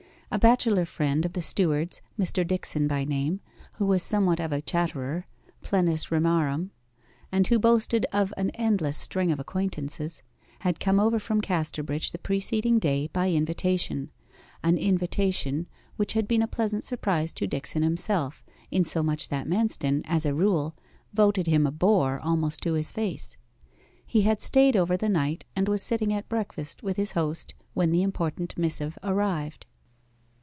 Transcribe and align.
A 0.33 0.39
bachelor 0.39 0.85
friend 0.85 1.25
of 1.25 1.33
the 1.33 1.41
steward's, 1.41 2.01
Mr. 2.17 2.47
Dickson 2.47 2.87
by 2.87 3.03
name, 3.03 3.41
who 3.75 3.85
was 3.85 4.01
somewhat 4.01 4.39
of 4.39 4.53
a 4.53 4.61
chatterer 4.61 5.25
plenus 5.61 6.09
rimarum 6.09 6.71
and 7.33 7.45
who 7.47 7.59
boasted 7.59 8.05
of 8.13 8.33
an 8.37 8.49
endless 8.51 8.95
string 8.95 9.33
of 9.33 9.41
acquaintances, 9.41 10.23
had 10.59 10.79
come 10.79 11.01
over 11.01 11.19
from 11.19 11.41
Casterbridge 11.41 12.13
the 12.13 12.17
preceding 12.17 12.79
day 12.79 13.07
by 13.11 13.29
invitation 13.29 14.09
an 14.63 14.77
invitation 14.77 15.67
which 15.97 16.13
had 16.13 16.29
been 16.29 16.41
a 16.41 16.47
pleasant 16.47 16.85
surprise 16.85 17.33
to 17.33 17.45
Dickson 17.45 17.83
himself, 17.83 18.41
insomuch 18.71 19.27
that 19.27 19.47
Manston, 19.49 20.01
as 20.05 20.25
a 20.25 20.33
rule, 20.33 20.77
voted 21.11 21.47
him 21.47 21.67
a 21.67 21.71
bore 21.71 22.21
almost 22.23 22.61
to 22.61 22.75
his 22.75 22.93
face. 22.93 23.35
He 24.05 24.21
had 24.21 24.41
stayed 24.41 24.77
over 24.77 24.95
the 24.95 25.09
night, 25.09 25.43
and 25.57 25.67
was 25.67 25.83
sitting 25.83 26.13
at 26.13 26.29
breakfast 26.29 26.81
with 26.81 26.95
his 26.95 27.11
host 27.11 27.53
when 27.73 27.91
the 27.91 28.01
important 28.01 28.57
missive 28.57 28.97
arrived. 29.03 29.65